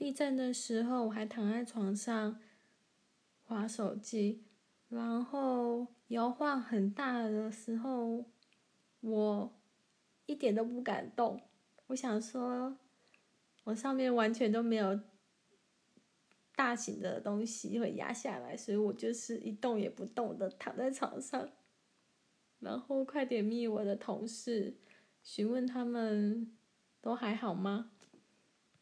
[0.00, 2.40] 地震的时候我还躺在床上
[3.44, 4.42] 划手机，
[4.88, 8.24] 然后摇晃很大的时候
[9.02, 9.52] 我
[10.24, 11.38] 一点都不敢动，
[11.88, 12.78] 我想说
[13.64, 14.98] 我上面完全都没有
[16.56, 21.46] 大型的东西会压下来，所以我就是一动也不动的躺在床上，
[22.60, 24.78] 然后快点密我的同事，
[25.22, 26.56] 询问他们
[27.02, 27.90] 都还好吗？